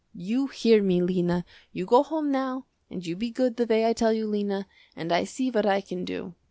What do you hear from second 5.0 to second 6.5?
I see what I can do.